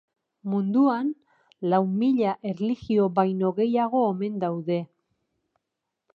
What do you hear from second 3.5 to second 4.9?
gehiago omen daude.